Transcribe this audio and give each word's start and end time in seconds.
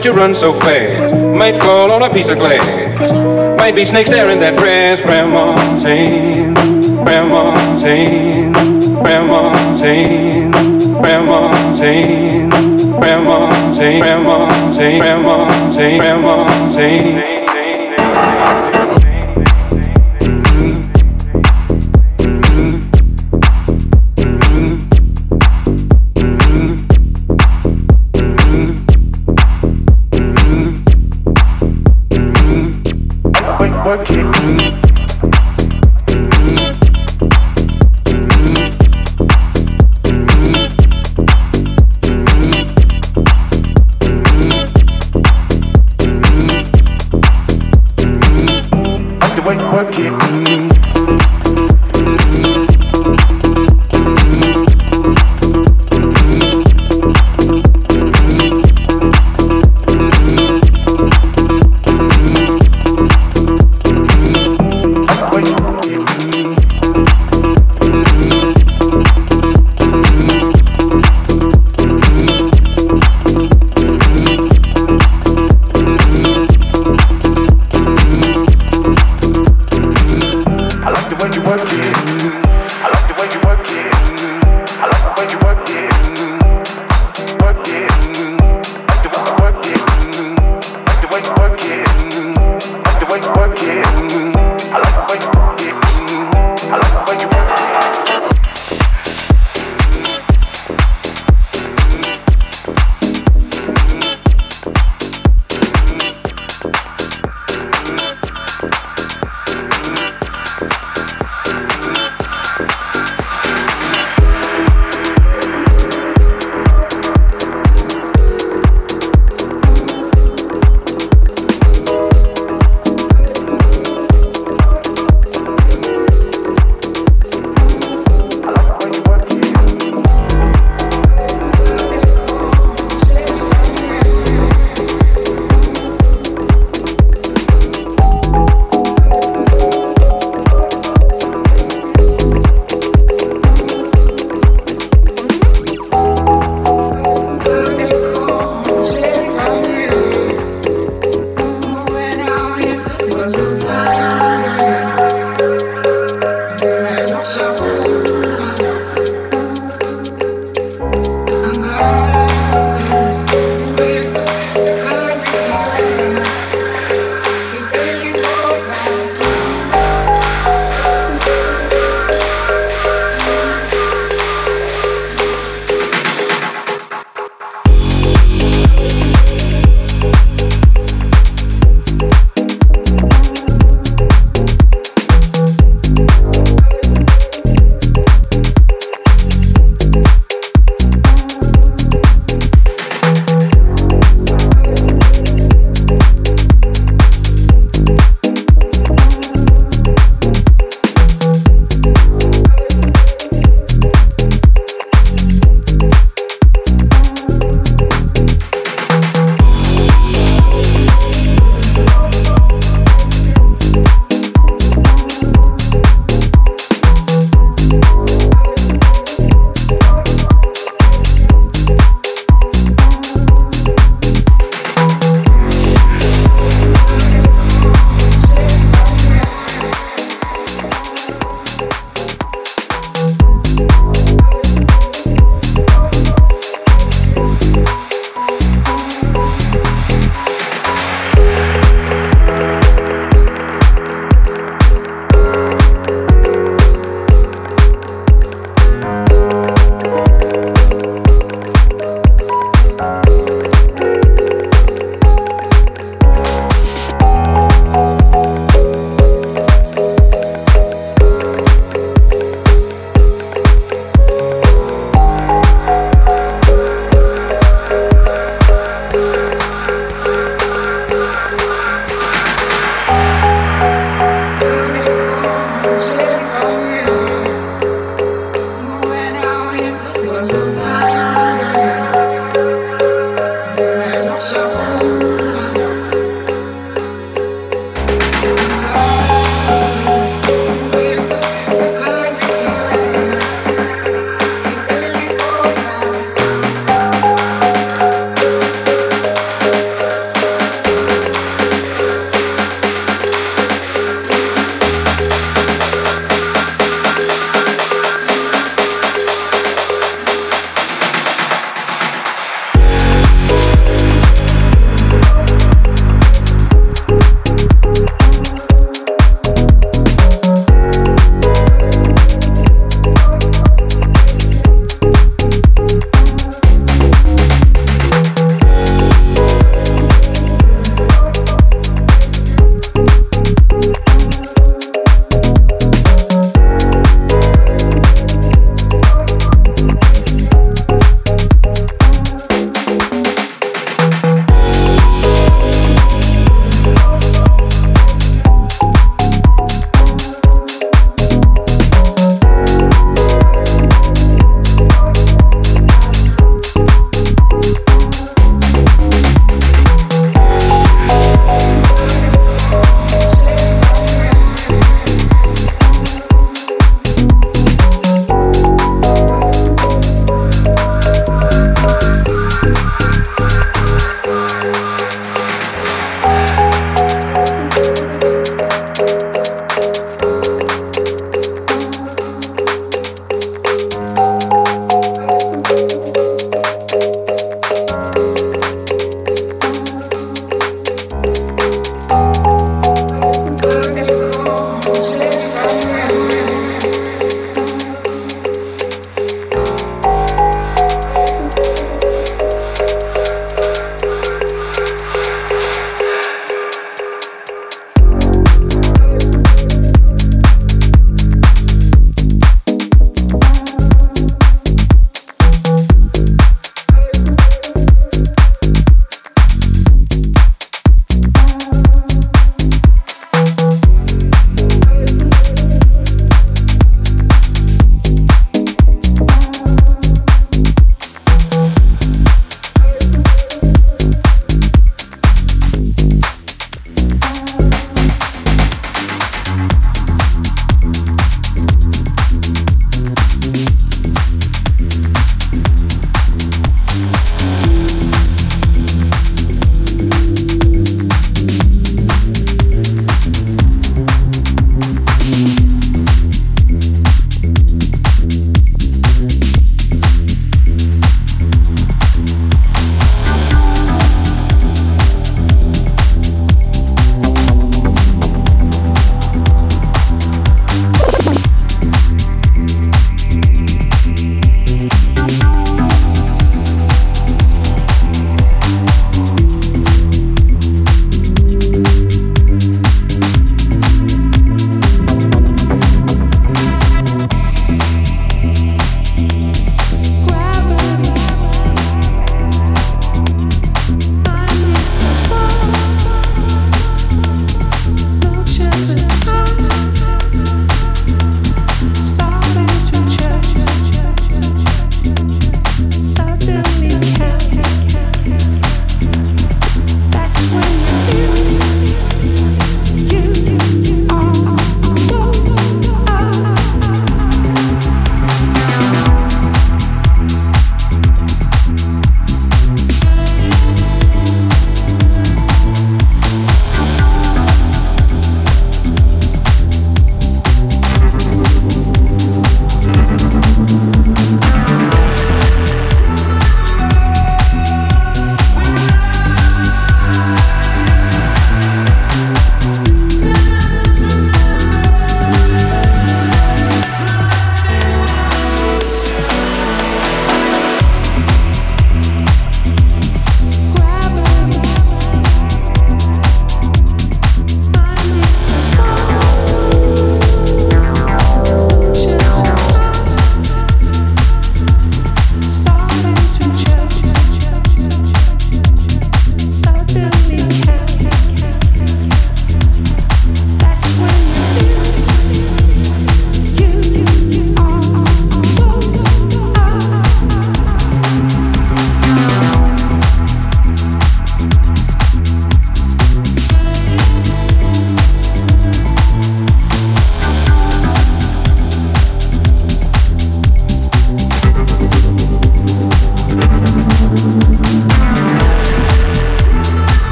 don't 0.00 0.14
you 0.14 0.18
run 0.18 0.34
so 0.34 0.58
fast. 0.60 1.14
Might 1.14 1.58
fall 1.58 1.92
on 1.92 2.02
a 2.02 2.10
piece 2.10 2.30
of 2.30 2.38
glass. 2.38 2.64
Might 3.58 3.74
be 3.74 3.84
snakes 3.84 4.08
there 4.08 4.30
in 4.30 4.38
that 4.40 4.56
grass. 4.56 4.98
Grandma's 4.98 5.82
hand, 5.82 6.56
Grandma's 7.04 7.82
hand, 7.82 8.54
Grandma's 9.04 9.82
hand, 9.82 10.19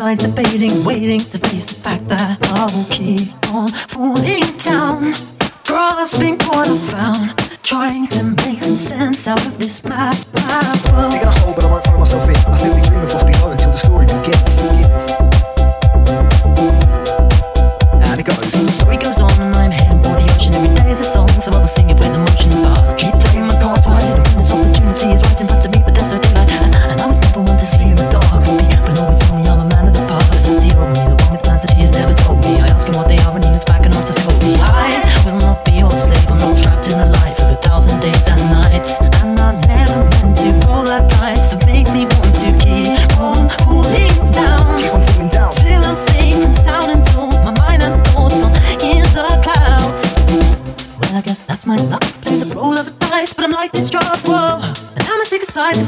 sides 0.00 0.24
of 0.24 0.34
baby. 0.34 0.49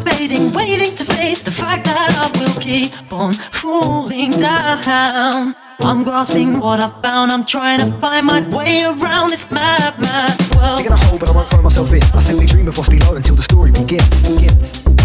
fading, 0.05 0.53
waiting 0.55 0.94
to 0.96 1.05
face 1.05 1.42
the 1.42 1.50
fact 1.50 1.84
that 1.84 2.11
I 2.18 2.26
will 2.38 2.61
keep 2.61 2.92
on 3.12 3.32
falling 3.32 4.30
down. 4.30 5.55
I'm 5.80 6.05
grasping 6.05 6.61
what 6.61 6.82
I 6.82 6.88
found. 7.03 7.32
I'm 7.32 7.44
trying 7.44 7.80
to 7.80 7.90
find 7.98 8.26
my 8.26 8.40
way 8.57 8.82
around 8.84 9.30
this 9.30 9.50
mad, 9.50 9.98
mad 9.98 10.38
world. 10.57 10.78
Digging 10.78 10.92
a 10.92 10.96
hole, 10.96 11.18
but 11.18 11.28
I 11.30 11.34
won't 11.34 11.48
throw 11.48 11.62
myself 11.62 11.92
in. 11.92 12.03
I 12.14 12.20
simply 12.20 12.46
dream 12.46 12.68
of 12.68 12.76
what's 12.76 12.88
below 12.88 13.16
until 13.16 13.34
the 13.34 13.42
story 13.42 13.72
begins. 13.72 14.38
begins. 14.38 15.01